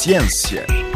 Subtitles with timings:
[0.00, 0.89] Ciência.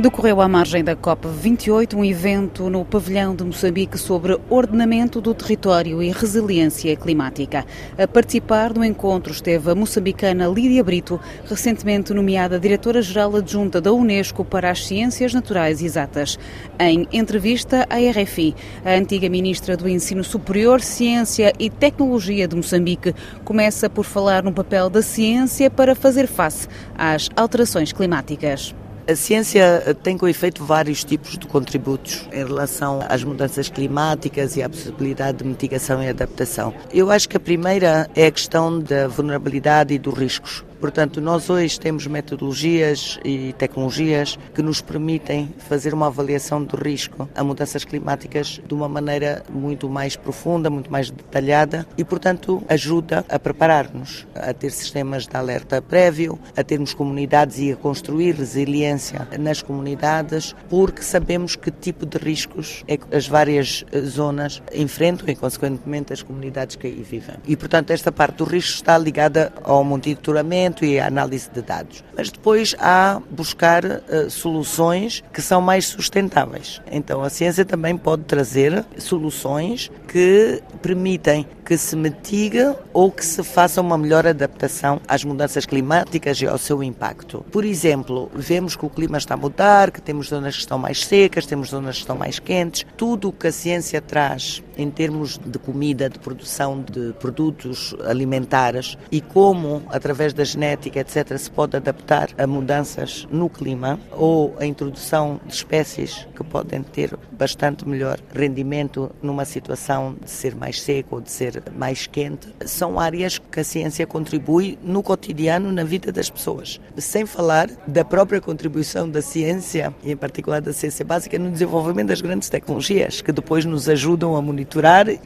[0.00, 6.00] Decorreu à margem da COP28 um evento no pavilhão de Moçambique sobre ordenamento do território
[6.00, 7.66] e resiliência climática.
[7.98, 14.44] A participar do encontro esteve a moçambicana Lídia Brito, recentemente nomeada diretora-geral adjunta da Unesco
[14.44, 16.38] para as Ciências Naturais Exatas.
[16.78, 18.54] Em entrevista à RFI,
[18.84, 24.52] a antiga ministra do Ensino Superior, Ciência e Tecnologia de Moçambique começa por falar no
[24.52, 28.72] papel da ciência para fazer face às alterações climáticas.
[29.08, 34.62] A ciência tem com efeito vários tipos de contributos em relação às mudanças climáticas e
[34.62, 36.74] à possibilidade de mitigação e adaptação.
[36.92, 40.62] Eu acho que a primeira é a questão da vulnerabilidade e dos riscos.
[40.80, 47.28] Portanto, nós hoje temos metodologias e tecnologias que nos permitem fazer uma avaliação do risco
[47.34, 53.24] a mudanças climáticas de uma maneira muito mais profunda, muito mais detalhada e, portanto, ajuda
[53.28, 59.26] a preparar-nos, a ter sistemas de alerta prévio, a termos comunidades e a construir resiliência
[59.38, 65.34] nas comunidades, porque sabemos que tipo de riscos é que as várias zonas enfrentam e,
[65.34, 67.36] consequentemente, as comunidades que aí vivem.
[67.46, 72.04] E, portanto, esta parte do risco está ligada ao monitoramento e a análise de dados.
[72.16, 76.80] Mas depois há buscar uh, soluções que são mais sustentáveis.
[76.90, 83.42] Então a ciência também pode trazer soluções que permitem que se mitigue ou que se
[83.42, 87.44] faça uma melhor adaptação às mudanças climáticas e ao seu impacto.
[87.52, 91.04] Por exemplo, vemos que o clima está a mudar, que temos zonas que estão mais
[91.04, 92.86] secas, temos zonas que estão mais quentes.
[92.96, 98.96] Tudo o que a ciência traz em termos de comida, de produção de produtos alimentares
[99.10, 104.64] e como, através da genética, etc., se pode adaptar a mudanças no clima ou a
[104.64, 111.16] introdução de espécies que podem ter bastante melhor rendimento numa situação de ser mais seco
[111.16, 116.12] ou de ser mais quente, são áreas que a ciência contribui no cotidiano, na vida
[116.12, 116.80] das pessoas.
[116.96, 122.08] Sem falar da própria contribuição da ciência, e em particular da ciência básica, no desenvolvimento
[122.08, 124.67] das grandes tecnologias, que depois nos ajudam a monitorar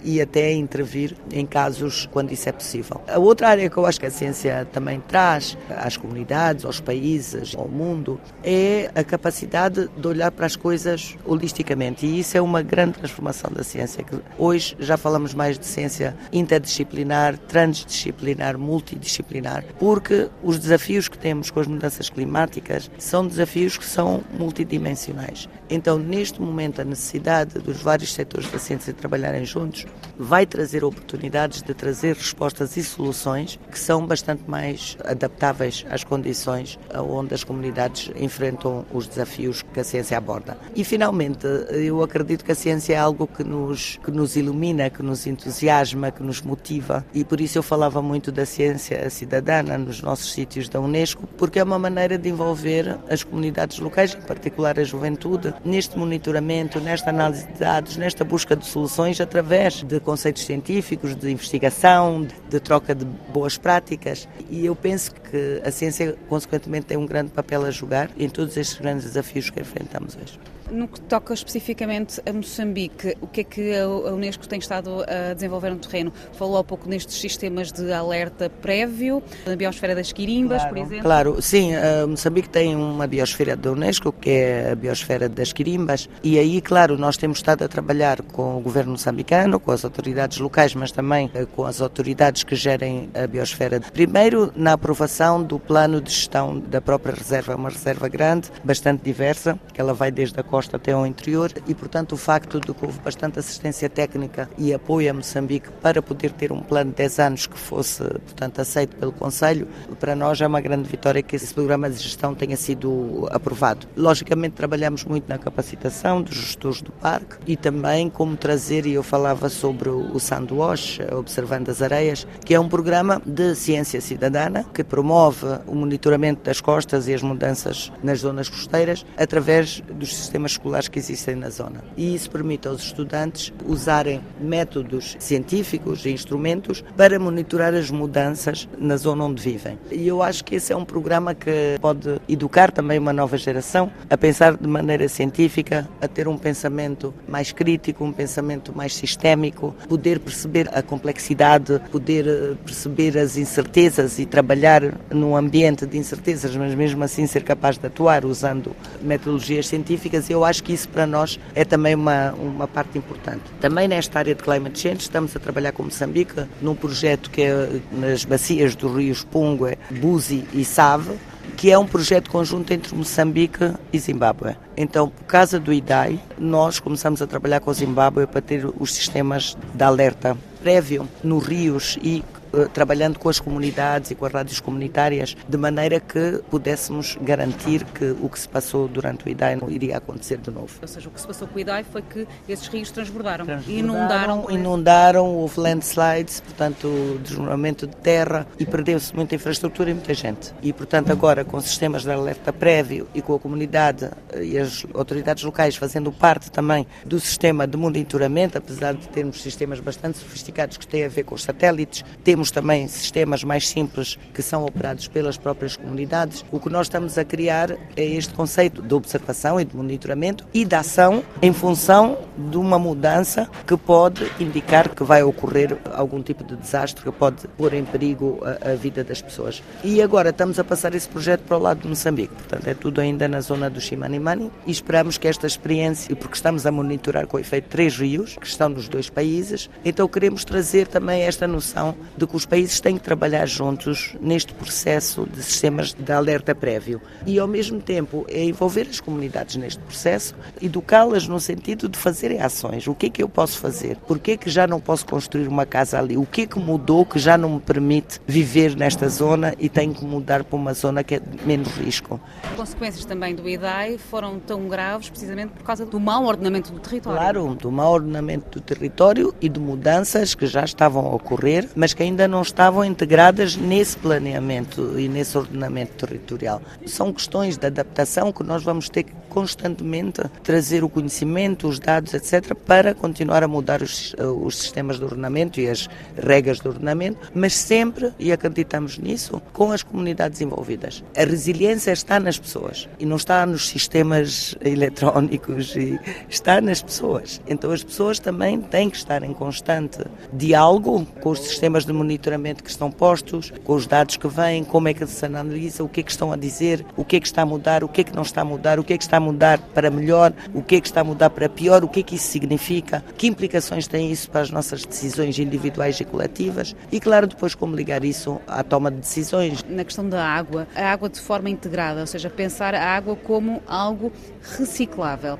[0.04, 3.00] e até intervir em casos quando isso é possível.
[3.08, 7.54] A outra área que eu acho que a ciência também traz às comunidades, aos países,
[7.56, 12.06] ao mundo, é a capacidade de olhar para as coisas holisticamente.
[12.06, 16.16] E isso é uma grande transformação da ciência, que hoje já falamos mais de ciência
[16.32, 23.84] interdisciplinar, transdisciplinar, multidisciplinar, porque os desafios que temos com as mudanças climáticas são desafios que
[23.84, 25.48] são multidimensionais.
[25.68, 28.92] Então, neste momento, a necessidade dos vários setores da ciência
[29.32, 29.86] trabalharem juntos
[30.18, 36.78] vai trazer oportunidades de trazer respostas e soluções que são bastante mais adaptáveis às condições
[36.94, 40.56] onde as comunidades enfrentam os desafios que a ciência aborda.
[40.76, 45.02] E, finalmente, eu acredito que a ciência é algo que nos, que nos ilumina, que
[45.02, 50.02] nos entusiasma, que nos motiva e por isso eu falava muito da ciência cidadana nos
[50.02, 54.78] nossos sítios da Unesco, porque é uma maneira de envolver as comunidades locais, em particular
[54.78, 60.44] a juventude, neste monitoramento, nesta análise de dados, nesta busca de soluções através de conceitos
[60.44, 64.28] científicos, de investigação, de troca de boas práticas.
[64.50, 68.56] E eu penso que a ciência, consequentemente, tem um grande papel a jogar em todos
[68.56, 70.38] estes grandes desafios que enfrentamos hoje.
[70.72, 75.34] No que toca especificamente a Moçambique, o que é que a Unesco tem estado a
[75.34, 76.10] desenvolver no terreno?
[76.32, 81.02] Falou há pouco nestes sistemas de alerta prévio, na biosfera das Quirimbas, claro, por exemplo?
[81.02, 81.72] Claro, sim.
[82.08, 86.96] Moçambique tem uma biosfera da Unesco, que é a biosfera das Quirimbas, e aí, claro,
[86.96, 91.30] nós temos estado a trabalhar com o governo moçambicano, com as autoridades locais, mas também
[91.34, 93.78] eh, com as autoridades que gerem a biosfera.
[93.92, 99.58] Primeiro, na aprovação do plano de gestão da própria reserva, uma reserva grande, bastante diversa,
[99.74, 102.84] que ela vai desde a costa até ao interior e, portanto, o facto de que
[102.84, 107.18] houve bastante assistência técnica e apoio a Moçambique para poder ter um plano de 10
[107.18, 109.68] anos que fosse, portanto, aceito pelo Conselho,
[109.98, 113.86] para nós é uma grande vitória que esse programa de gestão tenha sido aprovado.
[113.96, 119.02] Logicamente, trabalhamos muito na capacitação dos gestores do parque e também como trazer, e eu
[119.02, 124.84] falava sobre o Sandwash, Observando as Areias, que é um programa de ciência cidadana que
[124.84, 130.88] promove o monitoramento das costas e as mudanças nas zonas costeiras através dos sistemas escolares
[130.88, 131.84] que existem na zona.
[131.96, 138.96] E isso permite aos estudantes usarem métodos científicos e instrumentos para monitorar as mudanças na
[138.96, 139.78] zona onde vivem.
[139.90, 143.90] E eu acho que esse é um programa que pode educar também uma nova geração
[144.08, 149.74] a pensar de maneira científica, a ter um pensamento mais crítico, um pensamento mais sistémico,
[149.88, 156.54] poder perceber a complexidade, poder eh, perceber as incertezas e trabalhar num ambiente de incertezas,
[156.56, 161.06] mas mesmo assim ser capaz de atuar usando metodologias científicas eu acho que isso para
[161.06, 163.42] nós é também uma, uma parte importante.
[163.60, 167.80] Também nesta área de climate change estamos a trabalhar com Moçambique num projeto que é
[167.92, 171.12] nas bacias dos rios Pungue, Buzi e Save,
[171.56, 174.56] que é um projeto conjunto entre Moçambique e Zimbábue.
[174.76, 178.92] Então, por causa do IDAI, nós começamos a trabalhar com o Zimbábue para ter os
[178.92, 182.24] sistemas de alerta prévio nos rios e
[182.72, 188.14] trabalhando com as comunidades e com as rádios comunitárias, de maneira que pudéssemos garantir que
[188.20, 190.72] o que se passou durante o IDAI não iria acontecer de novo.
[190.80, 193.78] Ou seja, o que se passou com o IDAI foi que esses rios transbordaram, transbordaram
[193.78, 194.50] inundaram.
[194.50, 200.52] Inundaram, houve landslides, portanto, desmoronamento de terra e perdeu-se muita infraestrutura e muita gente.
[200.62, 204.84] E, portanto, agora com sistemas de alerta prévio e com a comunidade eh, e as
[204.94, 210.76] autoridades locais fazendo parte também do sistema de monitoramento, apesar de termos sistemas bastante sofisticados
[210.76, 214.64] que têm a ver com os satélites, temos temos também sistemas mais simples que são
[214.64, 216.44] operados pelas próprias comunidades.
[216.50, 220.64] O que nós estamos a criar é este conceito de observação e de monitoramento e
[220.64, 222.18] de ação em função
[222.50, 227.46] de uma mudança que pode indicar que vai ocorrer algum tipo de desastre que pode
[227.56, 229.62] pôr em perigo a, a vida das pessoas.
[229.84, 233.00] E agora estamos a passar esse projeto para o lado de Moçambique, portanto é tudo
[233.00, 237.38] ainda na zona do Chimanimani e esperamos que esta experiência, porque estamos a monitorar com
[237.38, 242.26] efeito três rios que estão nos dois países, então queremos trazer também esta noção de
[242.32, 247.38] que os países têm que trabalhar juntos neste processo de sistemas de alerta prévio e,
[247.38, 252.88] ao mesmo tempo, é envolver as comunidades neste processo, educá-las no sentido de fazerem ações.
[252.88, 253.98] O que é que eu posso fazer?
[253.98, 256.16] Por que é que já não posso construir uma casa ali?
[256.16, 259.92] O que é que mudou que já não me permite viver nesta zona e tenho
[259.92, 262.18] que mudar para uma zona que é de menos risco?
[262.44, 266.80] As consequências também do IDAI foram tão graves precisamente por causa do mau ordenamento do
[266.80, 267.20] território.
[267.20, 271.92] Claro, do mau ordenamento do território e de mudanças que já estavam a ocorrer, mas
[271.92, 276.62] que ainda ainda não estavam integradas nesse planeamento e nesse ordenamento territorial.
[276.86, 282.12] São questões de adaptação que nós vamos ter que constantemente trazer o conhecimento, os dados,
[282.12, 287.18] etc., para continuar a mudar os, os sistemas de ordenamento e as regras de ordenamento,
[287.34, 291.02] mas sempre, e acreditamos nisso, com as comunidades envolvidas.
[291.16, 295.98] A resiliência está nas pessoas e não está nos sistemas eletrónicos, e
[296.28, 297.40] está nas pessoas.
[297.46, 302.11] Então as pessoas também têm que estar em constante diálogo com os sistemas de monitoramento
[302.18, 306.00] que estão postos, com os dados que vêm, como é que se analisa, o que
[306.00, 308.04] é que estão a dizer, o que é que está a mudar, o que é
[308.04, 310.62] que não está a mudar, o que é que está a mudar para melhor, o
[310.62, 313.26] que é que está a mudar para pior, o que é que isso significa, que
[313.26, 318.04] implicações tem isso para as nossas decisões individuais e coletivas e, claro, depois como ligar
[318.04, 319.64] isso à toma de decisões.
[319.68, 323.62] Na questão da água, a água de forma integrada, ou seja, pensar a água como
[323.66, 324.12] algo
[324.56, 325.38] reciclável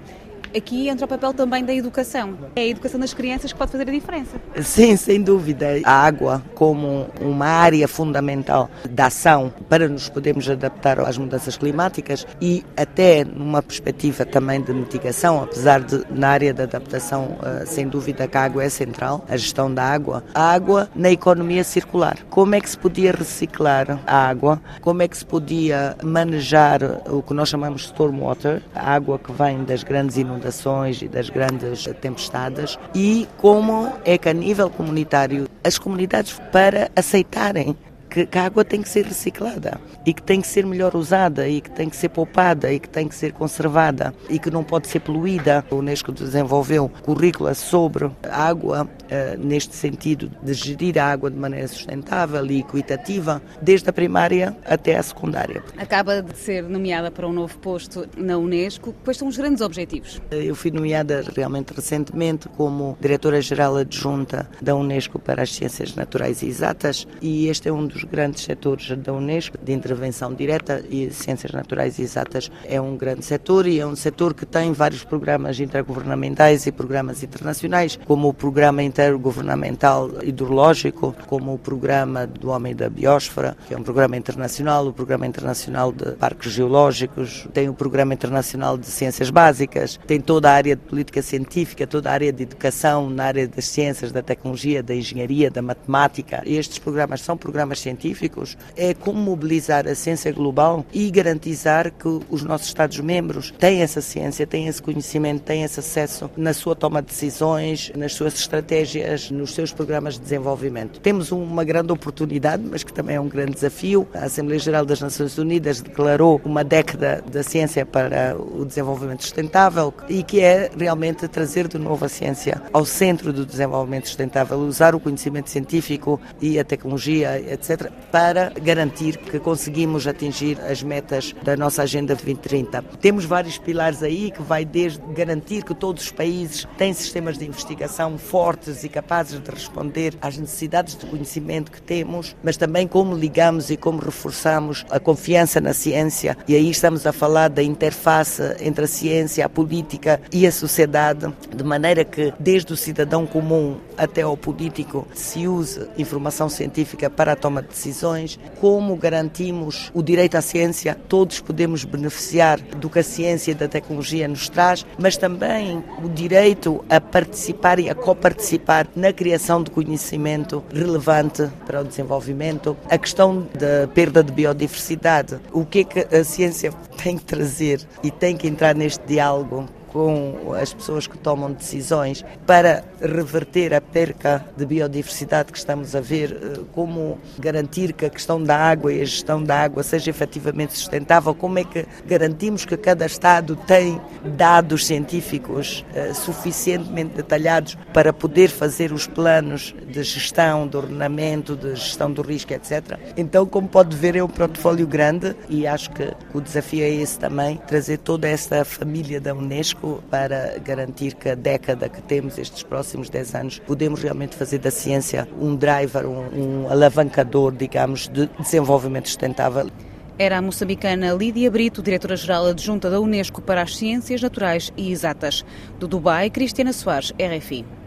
[0.57, 2.37] aqui entra o papel também da educação.
[2.55, 4.37] É a educação das crianças que pode fazer a diferença.
[4.63, 5.81] Sim, sem dúvida.
[5.85, 12.27] A água como uma área fundamental da ação para nos podermos adaptar às mudanças climáticas
[12.41, 17.89] e até numa perspectiva também de mitigação, apesar de na área da adaptação, eh, sem
[17.89, 20.23] dúvida que a água é central, a gestão da água.
[20.35, 22.19] A água na economia circular.
[22.31, 24.61] Como é que se podia reciclar a água?
[24.81, 29.33] Como é que se podia manejar o que nós chamamos de stormwater, a água que
[29.33, 34.69] vem das grandes inundações inundações e das grandes tempestades e como é que a nível
[34.69, 37.77] comunitário as comunidades para aceitarem
[38.13, 41.49] que, que, a água tem que ser reciclada e que tem que ser melhor usada
[41.49, 44.63] e que tem que ser poupada e que tem que ser conservada e que não
[44.63, 45.65] pode ser poluída.
[45.71, 51.39] O Unesco desenvolveu currícula sobre a água uh, neste sentido de gerir a água de
[51.39, 55.65] maneira sustentável e equitativa, desde a primária até a secundária.
[55.79, 58.95] Acaba de ser nomeada para um novo posto na Unesco.
[59.05, 60.21] Quais são os grandes objetivos?
[60.31, 66.47] Eu fui nomeada realmente recentemente como diretora-geral adjunta da Unesco para as Ciências Naturais e
[66.47, 71.53] Exatas e este é um dos grandes setores da Unesco de intervenção direta e ciências
[71.53, 76.67] naturais exatas é um grande setor e é um setor que tem vários programas intergovernamentais
[76.67, 83.57] e programas internacionais, como o Programa Intergovernamental Hidrológico, como o Programa do Homem da Biosfera,
[83.67, 88.77] que é um programa internacional, o Programa Internacional de Parques Geológicos, tem o Programa Internacional
[88.77, 93.09] de Ciências Básicas, tem toda a área de política científica, toda a área de educação
[93.09, 96.43] na área das ciências, da tecnologia, da engenharia, da matemática.
[96.45, 102.09] Estes programas são programas científicos científicos é como mobilizar a ciência global e garantizar que
[102.31, 107.03] os nossos Estados-membros têm essa ciência, têm esse conhecimento, têm esse acesso na sua toma
[107.03, 111.01] de decisões, nas suas estratégias, nos seus programas de desenvolvimento.
[111.01, 114.09] Temos uma grande oportunidade, mas que também é um grande desafio.
[114.15, 119.93] A Assembleia Geral das Nações Unidas declarou uma década da ciência para o desenvolvimento sustentável
[120.09, 124.95] e que é realmente trazer de novo a ciência ao centro do desenvolvimento sustentável, usar
[124.95, 131.57] o conhecimento científico e a tecnologia, etc., para garantir que conseguimos atingir as metas da
[131.57, 132.83] nossa Agenda 2030.
[133.01, 137.47] Temos vários pilares aí que vai desde garantir que todos os países têm sistemas de
[137.47, 143.17] investigação fortes e capazes de responder às necessidades de conhecimento que temos, mas também como
[143.17, 146.37] ligamos e como reforçamos a confiança na ciência.
[146.47, 151.33] E aí estamos a falar da interface entre a ciência, a política e a sociedade,
[151.55, 157.33] de maneira que desde o cidadão comum até ao político se use informação científica para
[157.33, 163.01] a toma de decisões, como garantimos o direito à ciência, todos podemos beneficiar do que
[163.01, 167.95] a ciência e da tecnologia nos traz, mas também o direito a participar e a
[167.95, 175.39] coparticipar na criação de conhecimento relevante para o desenvolvimento, a questão da perda de biodiversidade,
[175.53, 179.69] o que é que a ciência tem que trazer e tem que entrar neste diálogo
[179.93, 186.01] com as pessoas que tomam decisões para reverter a perca de biodiversidade que estamos a
[186.01, 190.11] ver, eh, como garantir que a questão da água e a gestão da água seja
[190.11, 197.77] efetivamente sustentável, como é que garantimos que cada Estado tem dados científicos uh, suficientemente detalhados
[197.93, 202.99] para poder fazer os planos de gestão, de ordenamento, de gestão do risco, etc.
[203.17, 207.19] Então, como pode ver, é um portfólio grande e acho que o desafio é esse
[207.19, 212.63] também, trazer toda esta família da Unesco para garantir que a década que temos, estes
[212.63, 218.27] próximos 10 anos, podemos realmente fazer da ciência um driver, um, um alavancador, digamos, de
[218.39, 219.71] desenvolvimento sustentável.
[220.19, 225.45] Era a moçambicana Lídia Brito, diretora-geral adjunta da Unesco para as Ciências Naturais e Exatas.
[225.79, 227.82] Do Dubai, Cristiana Soares, RFI.